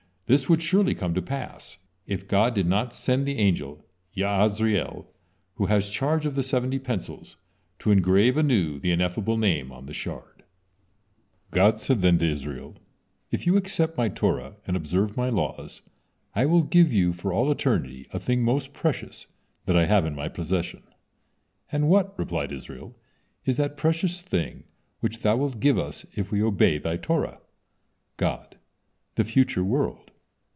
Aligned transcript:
This 0.27 0.47
would 0.47 0.61
surely 0.61 0.95
come 0.95 1.13
to 1.15 1.21
pass, 1.21 1.77
if 2.07 2.25
God 2.25 2.53
did 2.53 2.65
not 2.65 2.93
sent 2.93 3.25
the 3.25 3.37
angel 3.37 3.85
Ya'asriel, 4.15 5.07
who 5.55 5.65
has 5.65 5.89
charge 5.89 6.25
of 6.25 6.35
the 6.35 6.41
seventy 6.41 6.79
pencils, 6.79 7.35
to 7.79 7.91
engrave 7.91 8.37
anew 8.37 8.79
the 8.79 8.91
Ineffable 8.91 9.35
Name 9.37 9.73
on 9.73 9.87
the 9.87 9.93
shard. 9.93 10.43
God 11.49 11.81
said 11.81 11.99
then 12.01 12.17
to 12.19 12.31
Israel, 12.31 12.77
"If 13.29 13.45
you 13.45 13.57
accept 13.57 13.97
My 13.97 14.07
Torah 14.07 14.55
and 14.65 14.77
observe 14.77 15.17
My 15.17 15.27
laws, 15.27 15.81
I 16.33 16.45
will 16.45 16.63
give 16.63 16.93
you 16.93 17.11
for 17.11 17.33
all 17.33 17.51
eternity 17.51 18.07
a 18.13 18.17
thing 18.19 18.41
most 18.41 18.71
precious 18.73 19.27
that 19.65 19.75
I 19.75 19.85
have 19.85 20.05
in 20.05 20.15
My 20.15 20.29
possession." 20.29 20.83
"And 21.73 21.89
what," 21.89 22.17
replied 22.17 22.53
Israel, 22.53 22.95
"is 23.43 23.57
that 23.57 23.75
precious 23.75 24.21
thing 24.21 24.63
which 25.01 25.23
Thou 25.23 25.35
wilt 25.35 25.59
give 25.59 25.77
us 25.77 26.05
if 26.15 26.31
we 26.31 26.41
obey 26.41 26.77
Thy 26.77 26.95
Torah?" 26.95 27.41
God: 28.15 28.55
"The 29.15 29.25
future 29.25 29.65
world." 29.65 30.07